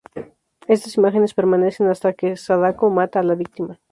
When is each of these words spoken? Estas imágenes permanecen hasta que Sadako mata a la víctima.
Estas 0.67 0.95
imágenes 0.97 1.35
permanecen 1.35 1.87
hasta 1.87 2.13
que 2.13 2.35
Sadako 2.35 2.89
mata 2.89 3.19
a 3.19 3.23
la 3.23 3.35
víctima. 3.35 3.77